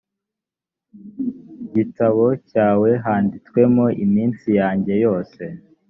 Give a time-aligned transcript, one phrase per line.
[1.75, 5.43] gitabo cyawe handitswemo iminsi yanjye yose